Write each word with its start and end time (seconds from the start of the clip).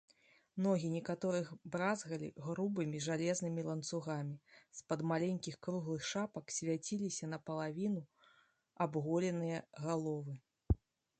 Ногі 0.65 0.87
некаторых 0.91 1.49
бразгалі 1.73 2.29
грубымі 2.45 3.01
жалезнымі 3.07 3.65
ланцугамі, 3.67 4.39
з-пад 4.79 4.99
маленькіх 5.13 5.59
круглых 5.67 6.07
шапак 6.13 6.45
свяціліся 6.59 7.29
напалавіну 7.33 8.03
абголеныя 8.87 9.59
галовы. 9.89 10.35